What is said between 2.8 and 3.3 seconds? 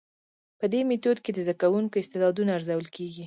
کيږي.